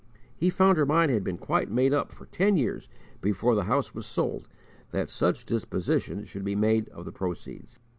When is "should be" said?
6.25-6.55